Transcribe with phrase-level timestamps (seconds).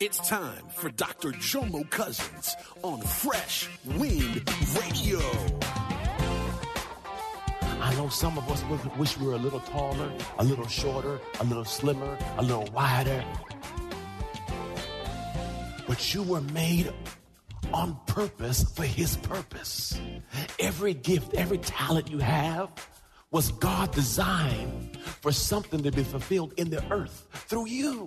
[0.00, 1.30] It's time for Dr.
[1.32, 4.50] Jomo Cousins on Fresh Wind
[4.80, 5.20] Radio.
[7.82, 8.64] I know some of us
[8.96, 13.22] wish we were a little taller, a little shorter, a little slimmer, a little wider.
[15.86, 16.90] But you were made
[17.70, 20.00] on purpose for His purpose.
[20.58, 22.70] Every gift, every talent you have
[23.30, 28.06] was God designed for something to be fulfilled in the earth through you.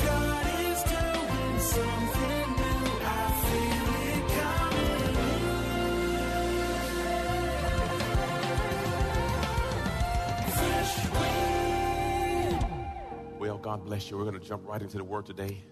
[13.57, 14.17] God bless you.
[14.17, 15.63] We're going to jump right into the word today.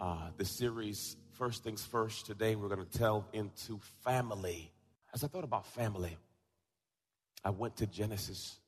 [0.00, 4.72] Uh, the series, First Things First, today we're going to tell into family.
[5.14, 6.16] As I thought about family,
[7.44, 8.58] I went to Genesis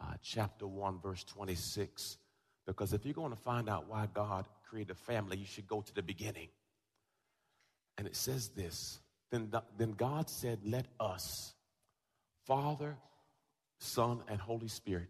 [0.00, 2.18] uh, chapter 1, verse 26,
[2.66, 5.94] because if you're going to find out why God created family, you should go to
[5.94, 6.48] the beginning.
[7.98, 11.54] And it says this Then, then God said, Let us,
[12.44, 12.96] Father,
[13.78, 15.08] Son, and Holy Spirit,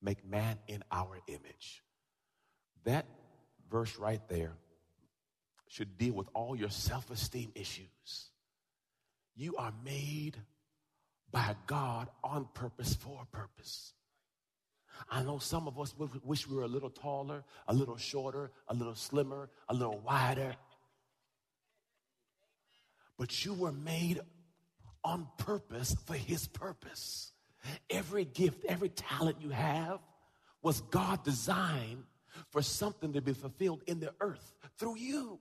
[0.00, 1.82] make man in our image.
[2.88, 3.04] That
[3.70, 4.54] verse right there
[5.66, 8.30] should deal with all your self esteem issues.
[9.36, 10.38] You are made
[11.30, 13.92] by God on purpose for a purpose.
[15.10, 18.74] I know some of us wish we were a little taller, a little shorter, a
[18.74, 20.56] little slimmer, a little wider.
[23.18, 24.18] But you were made
[25.04, 27.32] on purpose for His purpose.
[27.90, 30.00] Every gift, every talent you have
[30.62, 32.04] was God designed
[32.50, 35.38] for something to be fulfilled in the earth through you.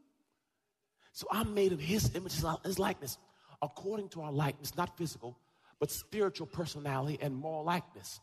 [1.13, 3.17] So I'm made in his image, his likeness,
[3.61, 5.37] according to our likeness, not physical,
[5.79, 8.19] but spiritual personality and moral likeness.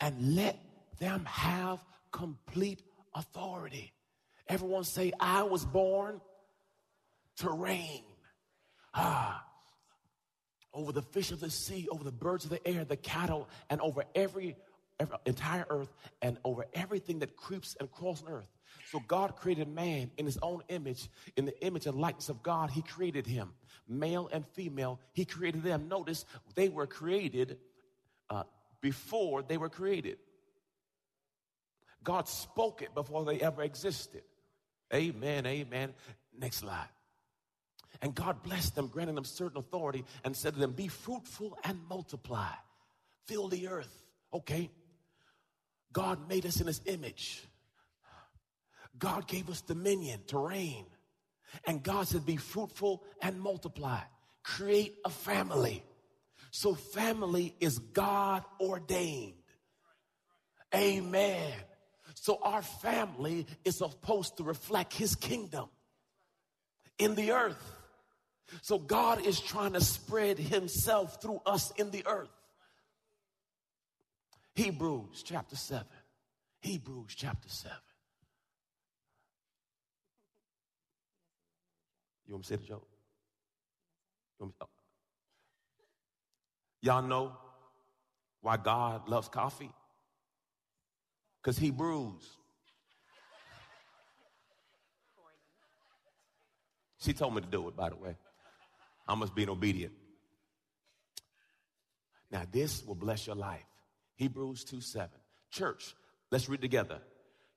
[0.00, 0.58] And let
[0.98, 2.82] them have complete
[3.14, 3.92] authority.
[4.48, 6.20] Everyone say, I was born
[7.38, 8.04] to reign.
[8.94, 9.44] Ah,
[10.72, 13.80] over the fish of the sea, over the birds of the air, the cattle, and
[13.80, 14.56] over every
[15.00, 18.48] every, entire earth and over everything that creeps and crawls on earth.
[18.90, 22.70] So God created man in his own image, in the image and likeness of God,
[22.70, 23.50] he created him.
[23.88, 25.88] Male and female, he created them.
[25.88, 26.24] Notice
[26.54, 27.58] they were created
[28.28, 28.44] uh,
[28.80, 30.18] before they were created.
[32.02, 34.22] God spoke it before they ever existed.
[34.94, 35.94] Amen, amen.
[36.38, 36.88] Next slide.
[38.02, 41.78] And God blessed them, granting them certain authority, and said to them, Be fruitful and
[41.88, 42.52] multiply,
[43.26, 44.04] fill the earth.
[44.32, 44.70] Okay,
[45.92, 47.42] God made us in his image.
[48.98, 50.86] God gave us dominion to reign.
[51.66, 54.00] And God said, Be fruitful and multiply.
[54.42, 55.82] Create a family.
[56.50, 59.34] So, family is God ordained.
[60.74, 61.52] Amen.
[62.14, 65.68] So, our family is supposed to reflect his kingdom
[66.98, 67.76] in the earth.
[68.62, 72.30] So, God is trying to spread himself through us in the earth.
[74.60, 75.86] Hebrews chapter 7.
[76.60, 77.74] Hebrews chapter 7.
[82.26, 82.86] You want me to say the joke?
[84.38, 84.66] You oh.
[86.82, 87.32] Y'all know
[88.42, 89.70] why God loves coffee?
[91.42, 92.28] Because he brews.
[96.98, 98.14] She told me to do it, by the way.
[99.08, 99.94] I must be obedient.
[102.30, 103.69] Now, this will bless your life.
[104.20, 105.08] Hebrews 2 7.
[105.50, 105.94] Church,
[106.30, 106.98] let's read together.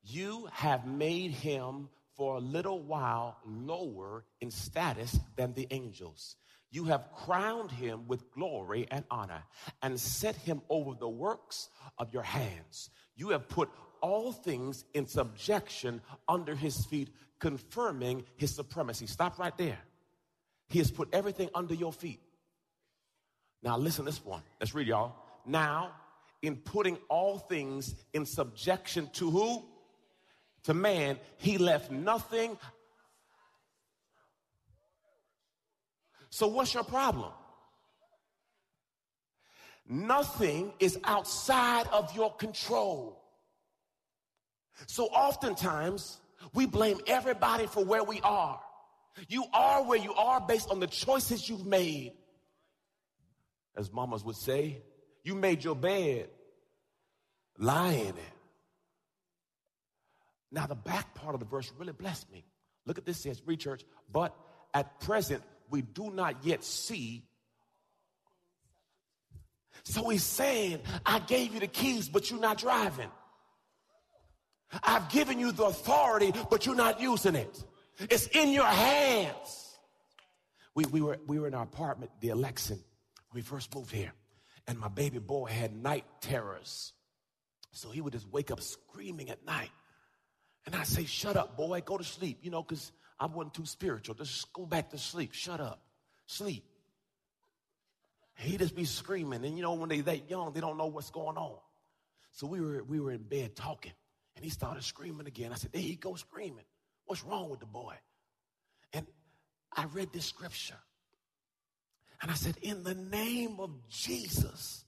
[0.02, 6.38] You have made him for a little while lower in status than the angels.
[6.72, 9.44] You have crowned him with glory and honor
[9.82, 11.68] and set him over the works
[11.98, 12.90] of your hands.
[13.18, 13.70] You have put
[14.02, 19.06] all things in subjection under his feet, confirming his supremacy.
[19.06, 19.80] Stop right there.
[20.70, 22.22] He has put everything under your feet.
[23.62, 24.44] Now, listen this one.
[24.62, 25.16] Let's read, y'all.
[25.46, 25.92] Now,
[26.44, 29.66] in putting all things in subjection to who?
[30.66, 31.18] To man.
[31.38, 32.58] He left nothing.
[36.30, 37.32] So, what's your problem?
[39.88, 43.22] Nothing is outside of your control.
[44.88, 46.20] So, oftentimes,
[46.54, 48.60] we blame everybody for where we are.
[49.30, 52.14] You are where you are based on the choices you've made.
[53.78, 54.82] As mamas would say,
[55.24, 56.30] you made your bed,
[57.58, 58.34] lie in it.
[60.52, 62.46] Now, the back part of the verse really blessed me.
[62.86, 64.36] Look at this says, read church, but
[64.74, 67.24] at present we do not yet see.
[69.84, 73.10] So he's saying, I gave you the keys, but you're not driving.
[74.84, 77.64] I've given you the authority, but you're not using it.
[78.00, 79.78] It's in your hands.
[80.76, 82.78] We, we, were, we were in our apartment, the election,
[83.32, 84.14] when we first moved here.
[84.68, 86.94] And my baby boy had night terrors.
[87.72, 89.72] So he would just wake up screaming at night.
[90.66, 93.66] And I say, shut up, boy, go to sleep, you know, because I wasn't too
[93.66, 94.16] spiritual.
[94.16, 95.34] Just go back to sleep.
[95.34, 95.82] Shut up.
[96.26, 96.64] Sleep.
[98.36, 99.46] He'd just be screaming.
[99.46, 101.58] And you know, when they that young, they don't know what's going on.
[102.32, 103.92] So we were we were in bed talking.
[104.36, 105.52] And he started screaming again.
[105.52, 106.66] I said, There he goes screaming.
[107.06, 107.94] What's wrong with the boy?
[108.94, 109.06] And
[109.76, 110.78] I read this scripture.
[112.24, 114.86] And I said, In the name of Jesus,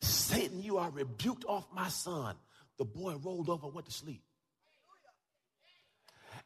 [0.00, 2.36] Satan, you are rebuked off my son.
[2.78, 4.22] The boy rolled over and went to sleep.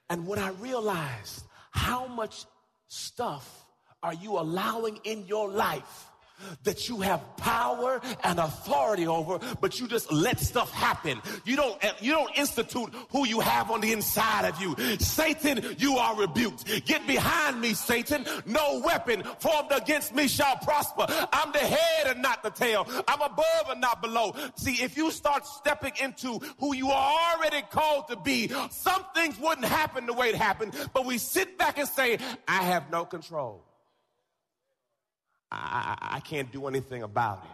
[0.08, 2.46] And when I realized how much
[2.88, 3.66] stuff
[4.02, 6.06] are you allowing in your life
[6.64, 11.20] that you have power and authority over, but you just let stuff happen.
[11.44, 14.76] You don't, eh, you don't institute who you have on the inside of you.
[14.98, 16.64] Satan, you are rebuked.
[16.86, 18.26] Get behind me, Satan.
[18.46, 21.06] No weapon formed against me shall prosper.
[21.32, 22.86] I'm the head and not the tail.
[23.08, 24.34] I'm above and not below.
[24.56, 29.38] See, if you start stepping into who you are already called to be, some things
[29.38, 32.18] wouldn't happen the way it happened, but we sit back and say,
[32.48, 33.64] I have no control.
[35.52, 37.50] I, I can't do anything about it.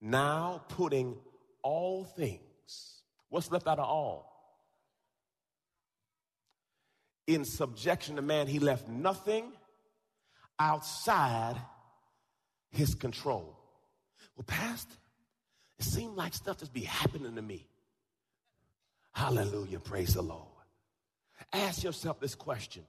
[0.00, 1.16] Now putting
[1.62, 4.26] all things, what's left out of all?
[7.26, 9.52] In subjection to man, he left nothing
[10.58, 11.56] outside
[12.70, 13.56] his control.
[14.36, 14.96] Well, Pastor,
[15.78, 17.66] it seemed like stuff just be happening to me.
[19.12, 19.80] Hallelujah.
[19.80, 20.46] Praise the Lord.
[21.52, 22.84] Ask yourself this question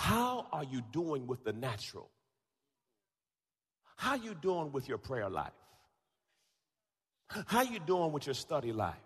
[0.00, 2.08] how are you doing with the natural?
[3.96, 5.52] How are you doing with your prayer life?
[7.28, 8.96] How are you doing with your study life?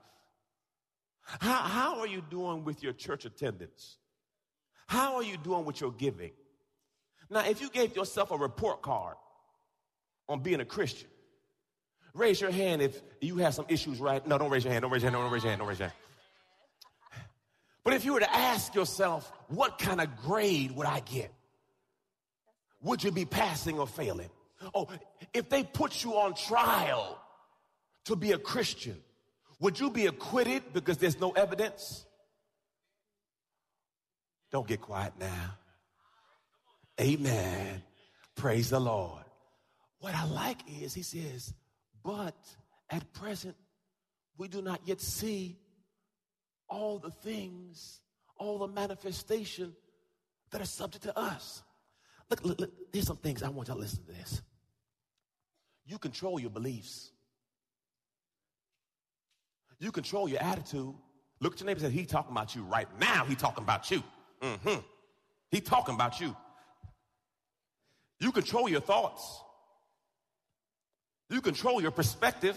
[1.41, 3.97] How, how are you doing with your church attendance?
[4.87, 6.31] How are you doing with your giving?
[7.29, 9.17] Now, if you gave yourself a report card
[10.29, 11.09] on being a Christian,
[12.15, 14.25] raise your hand if you have some issues right.
[14.29, 14.83] No, don't raise your hand.
[14.83, 15.25] Don't raise your hand.
[15.25, 15.59] Don't raise your hand.
[15.59, 15.99] Don't raise your hand.
[17.85, 21.33] But if you were to ask yourself, what kind of grade would I get?
[22.83, 24.31] Would you be passing or failing?
[24.75, 24.89] Oh,
[25.35, 27.21] if they put you on trial
[28.07, 28.97] to be a Christian,
[29.61, 32.07] would you be acquitted because there's no evidence?
[34.51, 35.59] Don't get quiet now.
[37.01, 37.83] Amen.
[38.37, 39.25] Praise the Lord.
[39.99, 41.53] What I like is he says,
[42.03, 42.37] but
[42.91, 43.57] at present
[44.39, 45.59] we do not yet see
[46.69, 48.01] all the things,
[48.37, 49.73] all the manifestation
[50.51, 51.63] that are subject to us.
[52.31, 54.43] Look, look, look, here's some things I want y'all to listen to this.
[55.87, 57.11] You control your beliefs.
[59.79, 60.95] You control your attitude.
[61.41, 63.25] Look at your neighbor and say, he talking about you right now.
[63.25, 64.03] He talking about you.
[64.41, 64.81] Mm-hmm.
[65.51, 66.35] He talking about you.
[68.21, 69.43] You control your thoughts.
[71.29, 72.57] You control your perspective.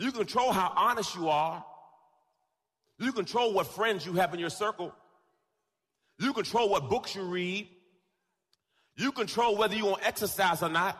[0.00, 1.62] You control how honest you are.
[2.98, 4.94] You control what friends you have in your circle.
[6.18, 7.68] You control what books you read.
[8.96, 10.98] You control whether you're going to exercise or not.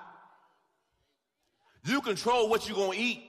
[1.87, 3.23] You control what you're going to eat.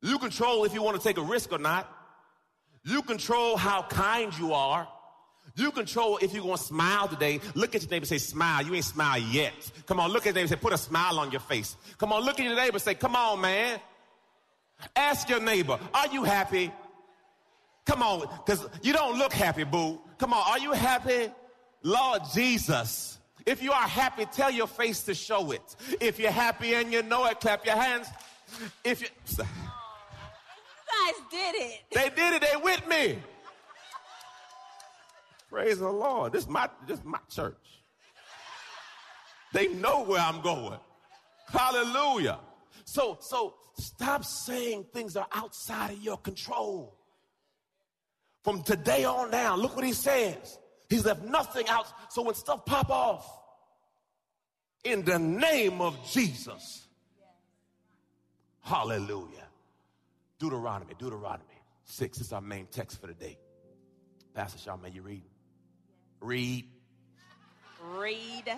[0.00, 1.92] You control if you want to take a risk or not.
[2.84, 4.86] You control how kind you are.
[5.56, 7.40] You control if you're going to smile today.
[7.56, 8.64] Look at your neighbor and say, smile.
[8.64, 9.54] You ain't smile yet.
[9.86, 11.76] Come on, look at your neighbor and say, put a smile on your face.
[11.98, 13.80] Come on, look at your neighbor and say, come on, man.
[14.94, 16.72] Ask your neighbor, are you happy?
[17.86, 20.00] Come on, because you don't look happy, boo.
[20.18, 21.30] Come on, are you happy?
[21.82, 23.18] Lord Jesus.
[23.46, 25.76] If you are happy, tell your face to show it.
[26.00, 28.08] If you're happy and you know it, clap your hands.
[28.82, 31.80] If you, you guys did it.
[31.92, 32.42] They did it.
[32.42, 33.18] They with me.
[35.48, 36.32] Praise the Lord.
[36.32, 37.54] This is my this is my church.
[39.52, 40.78] They know where I'm going.
[41.46, 42.40] Hallelujah.
[42.86, 46.96] So, so stop saying things are outside of your control.
[48.42, 50.58] From today on down, look what he says.
[50.88, 51.86] He's left nothing out.
[52.10, 53.28] So when stuff pop off,
[54.84, 56.86] in the name of Jesus.
[58.62, 59.48] Hallelujah.
[60.38, 61.44] Deuteronomy, Deuteronomy
[61.84, 63.36] 6 is our main text for the day.
[64.32, 65.24] Pastor Shaw, may you read?
[66.20, 66.68] Read.
[67.96, 68.52] Read.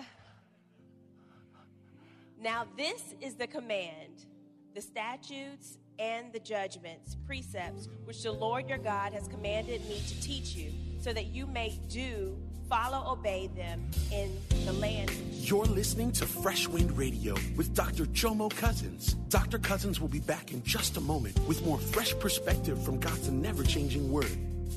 [2.41, 4.25] Now, this is the command,
[4.73, 10.21] the statutes, and the judgments, precepts, which the Lord your God has commanded me to
[10.21, 12.37] teach you, so that you may do,
[12.69, 14.31] follow, obey them in
[14.65, 15.11] the land.
[15.33, 18.05] You're listening to Fresh Wind Radio with Dr.
[18.05, 19.15] Jomo Cousins.
[19.27, 19.59] Dr.
[19.59, 23.63] Cousins will be back in just a moment with more fresh perspective from God's never
[23.63, 24.37] changing word.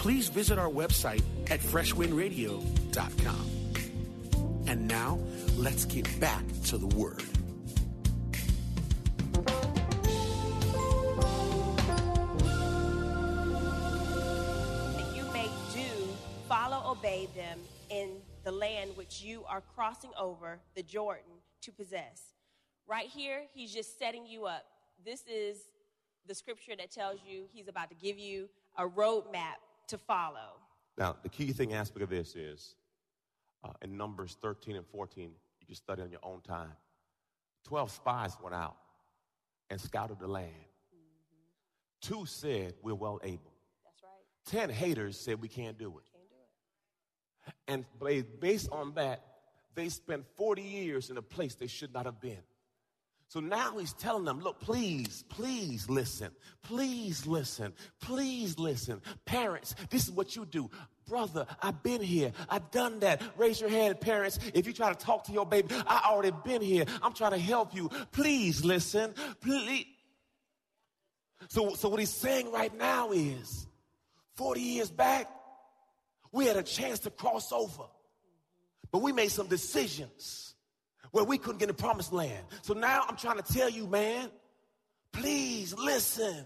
[0.00, 3.50] please visit our website at freshwindradio.com.
[4.66, 5.18] And now,
[5.56, 7.22] let's get back to the Word.
[15.14, 15.84] you may do,
[16.48, 17.58] follow, obey them
[17.90, 18.08] in
[18.44, 21.24] the land which you are crossing over the Jordan
[21.60, 22.32] to possess.
[22.88, 24.64] Right here, he's just setting you up.
[25.04, 25.58] This is
[26.26, 29.56] the scripture that tells you he's about to give you a roadmap
[29.90, 30.58] to follow.
[30.96, 32.74] Now, the key thing aspect of this is
[33.64, 35.30] uh, in Numbers 13 and 14,
[35.60, 36.72] you can study on your own time.
[37.64, 38.76] 12 spies went out
[39.68, 40.52] and scouted the land.
[42.00, 43.52] Two said, We're well able.
[43.84, 44.68] That's right.
[44.68, 46.04] 10 haters said, We can't do it.
[46.12, 47.84] Can't do it.
[48.08, 49.22] And based on that,
[49.74, 52.42] they spent 40 years in a place they should not have been.
[53.30, 56.32] So now he's telling them, look, please, please listen.
[56.64, 57.72] Please listen.
[58.00, 59.00] Please listen.
[59.24, 60.68] Parents, this is what you do.
[61.06, 62.32] Brother, I've been here.
[62.48, 63.22] I've done that.
[63.36, 64.40] Raise your hand, parents.
[64.52, 66.86] If you try to talk to your baby, I already been here.
[67.02, 67.88] I'm trying to help you.
[68.10, 69.14] Please listen.
[69.40, 69.86] Please.
[71.50, 73.68] So, so what he's saying right now is
[74.34, 75.30] 40 years back,
[76.32, 77.84] we had a chance to cross over.
[78.90, 80.49] But we made some decisions
[81.10, 82.44] where we couldn't get in the promised land.
[82.62, 84.30] So now I'm trying to tell you, man,
[85.12, 86.44] please listen.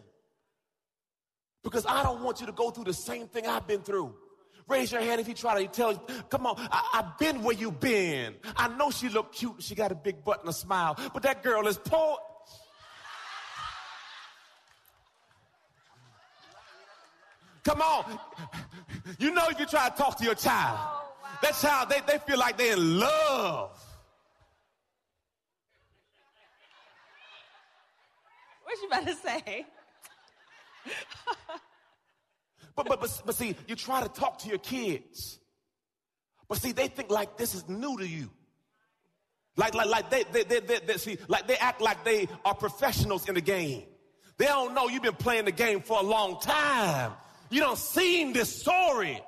[1.62, 4.14] Because I don't want you to go through the same thing I've been through.
[4.66, 7.54] Raise your hand if you try to tell you, come on, I, have been where
[7.54, 8.34] you've been.
[8.56, 11.42] I know she looked cute, she got a big butt and a smile, but that
[11.42, 12.16] girl is poor.
[17.62, 18.18] Come on.
[19.18, 21.10] You know if you try to talk to your child, oh,
[21.42, 23.78] that child, they, they feel like they're in love.
[28.64, 29.66] What you about to say?
[32.76, 35.38] But, but, but, but see, you try to talk to your kids.
[36.48, 38.30] But see, they think like this is new to you.
[39.56, 42.54] Like, like, like they, they, they, they, they see, like they act like they are
[42.54, 43.84] professionals in the game.
[44.36, 47.12] They don't know you've been playing the game for a long time.
[47.50, 49.20] You don't seen this story.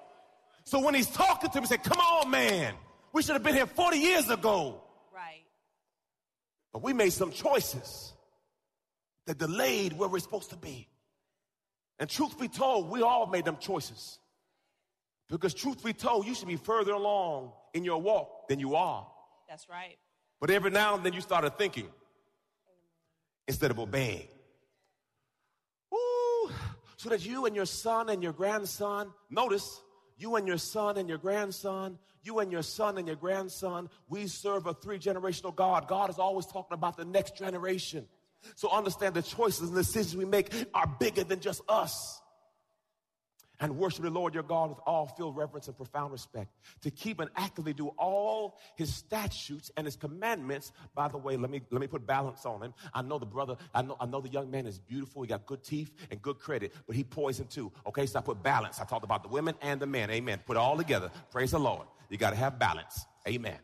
[0.65, 2.75] So when he's talking to me, say, come on, man.
[3.13, 4.83] We should have been here 40 years ago.
[5.15, 5.45] Right.
[6.73, 8.13] But we made some choices
[9.27, 10.89] that delayed where we're supposed to be.
[11.99, 14.19] And truth be told, we all made them choices.
[15.29, 19.07] Because truth be told, you should be further along in your walk than you are.
[19.49, 19.97] That's right.
[20.41, 21.89] But every now and then you started thinking
[23.49, 24.29] instead of obeying.
[25.95, 26.51] Ooh,
[26.97, 29.81] so that you and your son and your grandson, notice,
[30.19, 34.27] you and your son and your grandson, you and your son and your grandson, we
[34.27, 35.89] serve a three generational God.
[35.89, 38.07] God is always talking about the next generation.
[38.55, 42.21] So understand the choices and decisions we make are bigger than just us
[43.61, 46.51] and worship the Lord your God with all filled reverence and profound respect.
[46.83, 50.73] To keep and actively do all his statutes and his commandments.
[50.95, 52.75] By the way, let me let me put balance on him.
[52.93, 55.47] I know the brother, I know, I know the young man is beautiful, he got
[55.47, 57.73] good teeth and good credit, but he poisoned too.
[57.87, 58.81] Okay, so I put balance.
[58.81, 60.11] I talked about the women and the men.
[60.11, 60.41] Amen.
[60.47, 61.11] Put it all together.
[61.31, 61.87] Praise the Lord.
[62.11, 63.07] You gotta have balance.
[63.27, 63.59] Amen.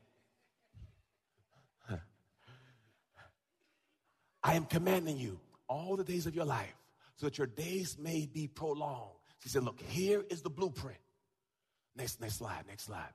[4.42, 6.75] I am commanding you all the days of your life
[7.16, 9.12] so that your days may be prolonged.
[9.42, 10.99] He said, Look, here is the blueprint.
[11.96, 13.12] Next, next slide, next slide.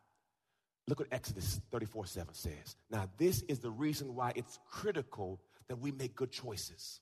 [0.87, 2.75] Look what Exodus 34 7 says.
[2.89, 7.01] Now, this is the reason why it's critical that we make good choices.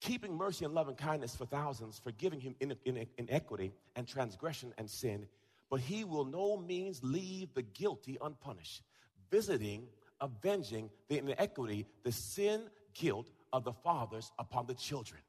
[0.00, 2.76] Keeping mercy and love and kindness for thousands, forgiving him in
[3.16, 5.26] iniquity and transgression and sin,
[5.70, 8.82] but he will no means leave the guilty unpunished,
[9.30, 9.86] visiting,
[10.20, 12.62] avenging the iniquity, the sin,
[12.94, 15.20] guilt of the fathers upon the children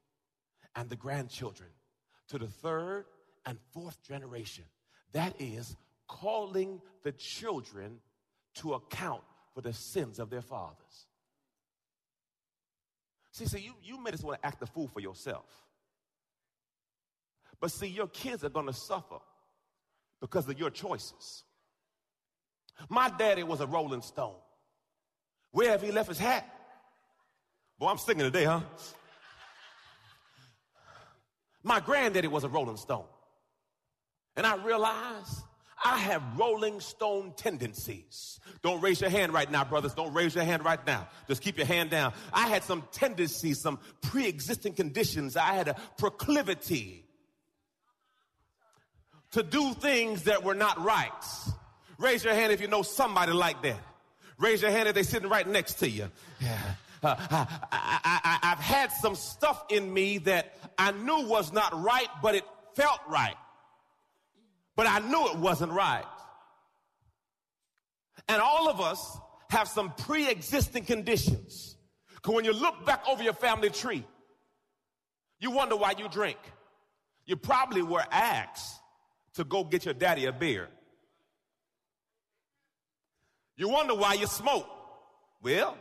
[0.74, 1.68] and the grandchildren
[2.28, 3.06] to the third
[3.44, 4.64] and fourth generation.
[5.12, 5.76] That is
[6.08, 7.98] calling the children
[8.56, 9.22] to account
[9.54, 11.06] for the sins of their fathers.
[13.32, 15.44] See, see, you, you may just want to act the fool for yourself.
[17.60, 19.18] But see, your kids are going to suffer
[20.20, 21.44] because of your choices.
[22.88, 24.36] My daddy was a rolling stone.
[25.56, 26.46] Where have he left his hat?
[27.78, 28.60] Boy, I'm singing today, huh?
[31.62, 33.06] My granddaddy was a Rolling Stone.
[34.36, 35.44] And I realized
[35.82, 38.38] I have Rolling Stone tendencies.
[38.60, 39.94] Don't raise your hand right now, brothers.
[39.94, 41.08] Don't raise your hand right now.
[41.26, 42.12] Just keep your hand down.
[42.34, 45.38] I had some tendencies, some pre existing conditions.
[45.38, 47.02] I had a proclivity
[49.32, 51.10] to do things that were not right.
[51.96, 53.80] Raise your hand if you know somebody like that.
[54.38, 56.10] Raise your hand if they're sitting right next to you.
[56.40, 56.58] Yeah.
[57.02, 57.14] Uh,
[57.72, 62.44] I, have had some stuff in me that I knew was not right, but it
[62.74, 63.36] felt right.
[64.76, 66.04] But I knew it wasn't right.
[68.28, 69.18] And all of us
[69.50, 71.76] have some pre existing conditions.
[72.14, 74.04] Because when you look back over your family tree,
[75.38, 76.38] you wonder why you drink.
[77.24, 78.80] You probably were asked
[79.34, 80.68] to go get your daddy a beer.
[83.56, 84.68] You wonder why you smoke.
[85.42, 85.76] Well,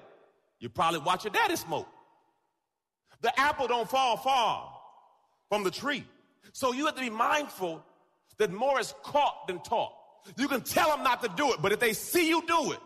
[0.60, 1.88] you probably watch your daddy smoke.
[3.22, 4.72] The apple don't fall far
[5.50, 6.06] from the tree.
[6.54, 7.84] So you have to be mindful
[8.38, 9.94] that more is caught than taught.
[10.38, 12.80] You can tell them not to do it, but if they see you do it,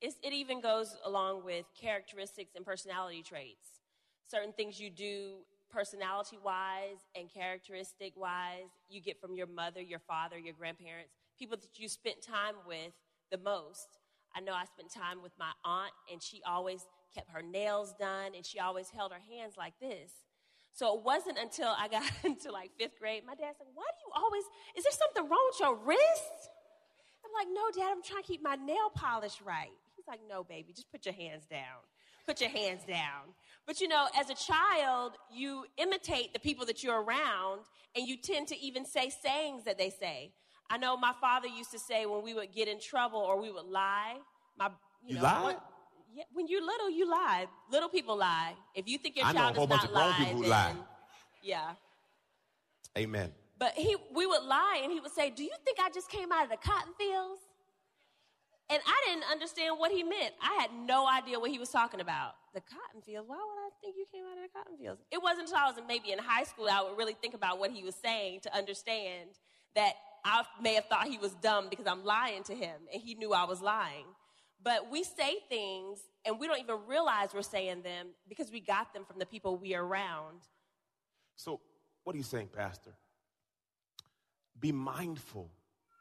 [0.00, 3.80] it's, it even goes along with characteristics and personality traits.
[4.28, 5.36] Certain things you do
[5.70, 11.56] personality wise and characteristic wise, you get from your mother, your father, your grandparents, people
[11.56, 12.92] that you spent time with
[13.30, 13.98] the most.
[14.34, 18.32] I know I spent time with my aunt, and she always kept her nails done,
[18.34, 20.12] and she always held her hands like this.
[20.74, 24.00] So it wasn't until I got into like fifth grade, my dad said, Why do
[24.06, 24.44] you always,
[24.76, 26.50] is there something wrong with your wrist?
[27.24, 29.72] I'm like, No, dad, I'm trying to keep my nail polish right.
[29.96, 31.84] He's like, No, baby, just put your hands down.
[32.26, 33.34] Put your hands down.
[33.66, 37.62] But you know, as a child, you imitate the people that you're around,
[37.96, 40.32] and you tend to even say sayings that they say.
[40.72, 43.52] I know my father used to say when we would get in trouble or we
[43.52, 44.16] would lie.
[44.58, 44.68] My,
[45.06, 45.56] you, you know, lie?
[46.14, 47.46] yeah, when you're little, you lie.
[47.70, 48.54] Little people lie.
[48.74, 50.42] If you think your I child know a whole bunch not of grown people who
[50.44, 50.74] then, lie.
[51.42, 51.72] Yeah.
[52.96, 53.32] Amen.
[53.58, 56.32] But he, we would lie, and he would say, "Do you think I just came
[56.32, 57.42] out of the cotton fields?"
[58.70, 60.32] And I didn't understand what he meant.
[60.40, 62.32] I had no idea what he was talking about.
[62.54, 63.28] The cotton fields.
[63.28, 65.02] Why would I think you came out of the cotton fields?
[65.10, 67.70] It wasn't until I was maybe in high school I would really think about what
[67.70, 69.28] he was saying to understand
[69.74, 73.14] that I may have thought he was dumb because I'm lying to him and he
[73.14, 74.06] knew I was lying.
[74.62, 78.94] But we say things and we don't even realize we're saying them because we got
[78.94, 80.42] them from the people we are around.
[81.34, 81.60] So,
[82.04, 82.92] what are you saying, Pastor?
[84.60, 85.50] Be mindful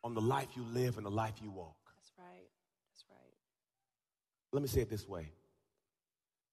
[0.03, 1.75] on the life you live and the life you walk.
[1.95, 2.49] That's right.
[2.91, 3.34] That's right.
[4.51, 5.31] Let me say it this way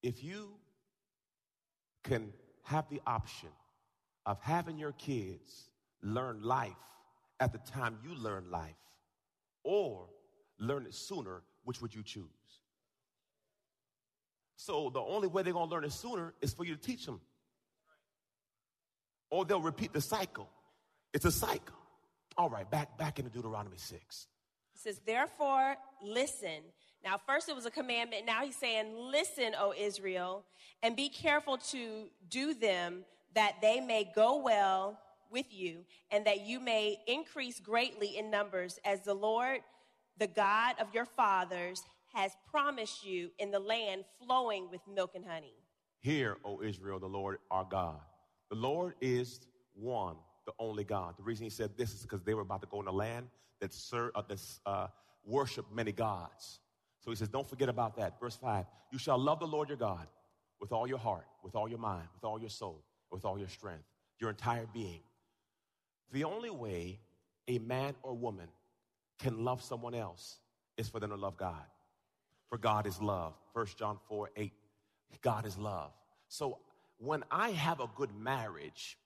[0.03, 0.51] if you
[2.05, 3.49] can have the option
[4.27, 5.71] of having your kids
[6.03, 6.73] learn life
[7.41, 8.77] at the time you learn life
[9.63, 10.09] or
[10.59, 12.25] learn it sooner, which would you choose?
[14.57, 17.07] So the only way they're going to learn it sooner is for you to teach
[17.07, 17.21] them.
[19.31, 20.49] Or they'll repeat the cycle.
[21.13, 21.77] It's a cycle.
[22.37, 24.27] All right, back back into Deuteronomy 6.
[24.75, 26.73] It says, "Therefore, listen."
[27.03, 28.27] Now, first it was a commandment.
[28.27, 30.45] Now he's saying, "Listen, O Israel,
[30.83, 36.47] and be careful to do them that they may go well with you, and that
[36.47, 39.61] you may increase greatly in numbers, as the Lord,
[40.19, 41.83] the God of your fathers,
[42.15, 45.55] has promised you in the land flowing with milk and honey.
[46.01, 48.01] Hear, O Israel, the Lord our God.
[48.51, 49.41] The Lord is
[49.75, 51.15] one, the only God.
[51.17, 53.27] The reason he said this is because they were about to go in a land
[53.61, 53.75] that
[54.15, 54.23] uh,
[54.67, 54.87] uh,
[55.25, 56.61] worship many gods.
[57.01, 58.19] So he says, don't forget about that.
[58.21, 60.07] Verse 5 You shall love the Lord your God
[60.61, 63.49] with all your heart, with all your mind, with all your soul, with all your
[63.49, 63.85] strength,
[64.21, 65.01] your entire being.
[66.13, 67.01] The only way
[67.47, 68.49] a man or woman
[69.19, 70.39] can love someone else
[70.77, 71.67] is for them to love God.
[72.49, 73.35] For God is love.
[73.53, 74.53] 1 John 4 8.
[75.21, 75.93] God is love.
[76.29, 76.59] So
[76.99, 78.99] when I have a good marriage,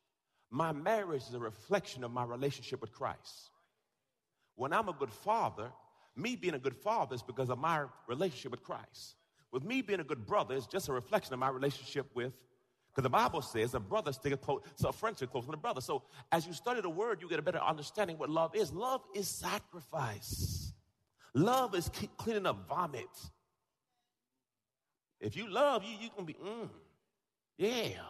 [0.51, 3.51] my marriage is a reflection of my relationship with Christ.
[4.55, 5.73] When I'm a good father,
[6.15, 9.17] me being a good father is because of my relationship with Christ.
[9.51, 12.33] With me being a good brother, it's just a reflection of my relationship with,
[12.93, 15.81] because the Bible says a brother stick close, so a friendship closer than a brother.
[15.81, 18.71] So as you study the word, you get a better understanding what love is.
[18.71, 20.73] Love is sacrifice.
[21.35, 23.07] Love is cleaning up vomit.
[25.21, 26.69] If you love, you you gonna be, mm,
[27.57, 28.01] yeah.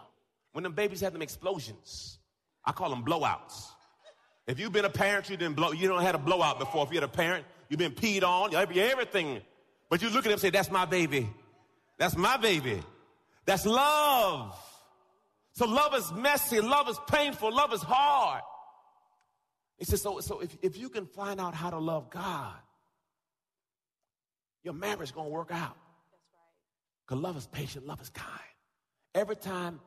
[0.52, 2.18] When them babies have them explosions,
[2.64, 3.68] I call them blowouts.
[4.48, 6.84] If you've been a parent, you didn't blow, you don't had a blowout before.
[6.84, 9.40] If you're a parent, you've been peed on, everything.
[9.88, 11.28] But you look at them and say, that's my baby.
[11.98, 12.82] That's my baby.
[13.44, 14.58] That's love.
[15.52, 18.42] So love is messy, love is painful, love is hard.
[19.78, 22.54] He says, so, so if, if you can find out how to love God,
[24.62, 25.76] your marriage is gonna work out.
[27.06, 28.30] Because love is patient, love is kind.
[29.14, 29.80] Every time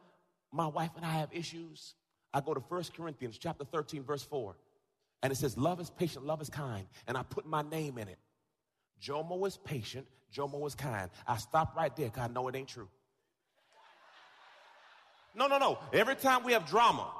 [0.51, 1.95] my wife and I have issues,
[2.33, 4.55] I go to 1 Corinthians chapter 13, verse 4.
[5.23, 6.85] And it says, Love is patient, love is kind.
[7.07, 8.19] And I put my name in it.
[9.01, 11.09] Jomo is patient, Jomo is kind.
[11.25, 12.89] I stop right there because I know it ain't true.
[15.35, 15.79] No, no, no.
[15.93, 17.11] Every time we have drama,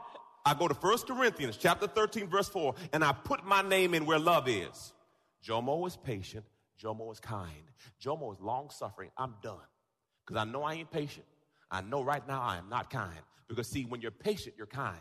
[0.45, 4.05] I go to 1 Corinthians chapter 13, verse 4, and I put my name in
[4.05, 4.93] where love is.
[5.45, 6.45] Jomo is patient,
[6.81, 7.51] Jomo is kind.
[8.01, 9.09] Jomo is long suffering.
[9.17, 9.57] I'm done.
[10.25, 11.25] Because I know I ain't patient.
[11.69, 13.19] I know right now I am not kind.
[13.47, 14.97] Because see, when you're patient, you're kind.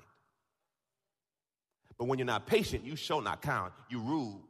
[1.99, 3.71] But when you're not patient, you show not kind.
[3.89, 4.43] You rude.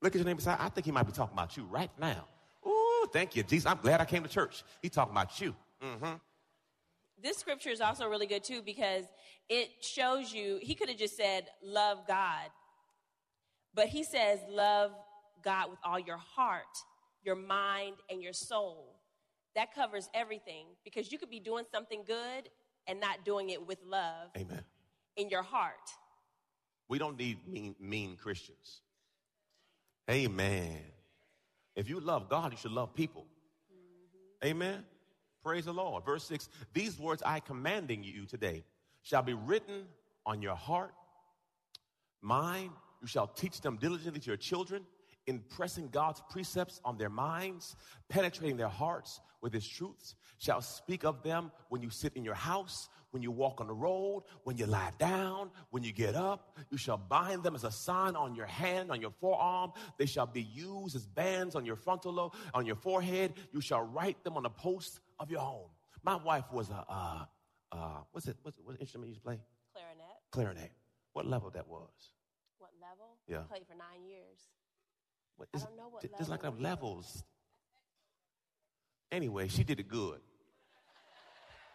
[0.00, 0.56] Look at your neighbor side.
[0.58, 2.26] I think he might be talking about you right now.
[2.66, 3.66] Ooh, thank you, Jesus.
[3.66, 4.64] I'm glad I came to church.
[4.80, 5.54] He talking about you.
[5.82, 6.14] Mm-hmm.
[7.22, 9.04] This scripture is also really good too because
[9.48, 10.58] it shows you.
[10.62, 12.50] He could have just said, "Love God,"
[13.74, 14.92] but he says, "Love
[15.42, 16.76] God with all your heart,
[17.22, 19.00] your mind, and your soul."
[19.54, 22.48] that covers everything because you could be doing something good
[22.86, 24.30] and not doing it with love.
[24.36, 24.64] Amen.
[25.16, 25.74] In your heart.
[26.88, 28.80] We don't need mean, mean Christians.
[30.10, 30.78] Amen.
[31.76, 33.26] If you love God, you should love people.
[33.72, 34.48] Mm-hmm.
[34.48, 34.84] Amen.
[35.42, 36.04] Praise the Lord.
[36.04, 38.64] Verse 6 These words I commanding you today
[39.02, 39.84] shall be written
[40.26, 40.92] on your heart,
[42.20, 42.70] mind.
[43.00, 44.84] You shall teach them diligently to your children
[45.26, 47.76] impressing God's precepts on their minds,
[48.08, 52.34] penetrating their hearts with his truths, shall speak of them when you sit in your
[52.34, 56.58] house, when you walk on the road, when you lie down, when you get up.
[56.70, 59.72] You shall bind them as a sign on your hand, on your forearm.
[59.98, 63.34] They shall be used as bands on your frontal lobe, on your forehead.
[63.52, 65.70] You shall write them on the posts of your home.
[66.02, 67.24] My wife was a, uh,
[67.72, 69.38] uh, what's it, what's what instrument you play?
[69.72, 70.16] Clarinet.
[70.32, 70.72] Clarinet.
[71.12, 71.90] What level that was?
[72.58, 73.16] What level?
[73.28, 73.40] Yeah.
[73.40, 74.48] I played for nine years.
[75.36, 77.22] What, I don't know what there's like a levels.
[79.12, 80.20] Anyway, she did it good.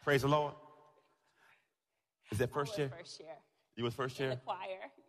[0.03, 0.53] Praise the Lord.
[2.31, 2.91] Is that first year?
[2.95, 3.35] First year.
[3.75, 4.29] You was first year?
[4.29, 4.57] In the choir.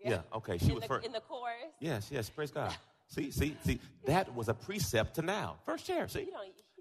[0.03, 0.11] Yeah.
[0.11, 0.59] yeah okay.
[0.59, 1.07] She in was the, first.
[1.07, 1.55] In the chorus.
[1.81, 2.09] Yes.
[2.11, 2.29] Yes.
[2.29, 2.75] Praise God.
[3.09, 3.79] see, see, see.
[4.07, 5.57] That was a precept to now.
[5.65, 6.09] First year.
[6.09, 6.29] See.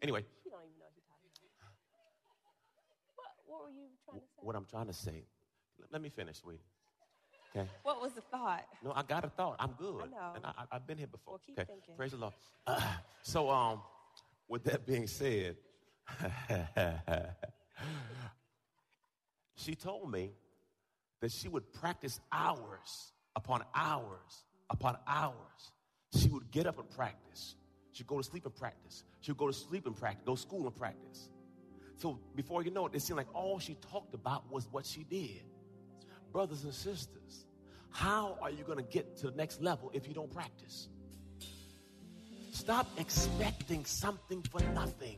[0.01, 0.25] anyway.
[0.45, 1.73] You don't even know what you're talking about.
[3.15, 4.34] What, what were you trying to say?
[4.45, 5.23] What I'm trying to say.
[5.91, 6.61] Let me finish, sweetie.
[7.55, 7.67] Okay.
[7.81, 8.63] What was the thought?
[8.83, 9.55] No, I got a thought.
[9.59, 10.03] I'm good.
[10.03, 10.33] I know.
[10.35, 11.33] And I, have been here before.
[11.33, 11.67] Well, keep okay.
[11.67, 11.95] thinking.
[11.97, 12.33] Praise the Lord.
[12.67, 12.79] Uh,
[13.23, 13.81] so, um,
[14.47, 15.57] with that being said,
[19.55, 20.29] she told me
[21.21, 25.71] that she would practice hours upon hours upon hours.
[26.15, 27.55] She would get up and practice.
[27.93, 29.03] She'd go to sleep and practice.
[29.21, 31.29] She'd go to sleep and practice, go to school and practice.
[31.97, 35.03] So before you know it, it seemed like all she talked about was what she
[35.03, 35.43] did.
[36.31, 37.45] Brothers and sisters,
[37.89, 40.89] how are you going to get to the next level if you don't practice?
[42.51, 45.17] Stop expecting something for nothing.